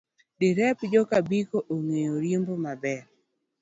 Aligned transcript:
Derep 0.39 0.77
joka 0.93 1.17
Biko 1.29 1.57
ong'eyo 1.73 2.13
riembo 2.23 2.53
maber. 2.63 3.03